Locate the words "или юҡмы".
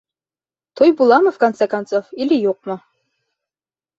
2.25-2.79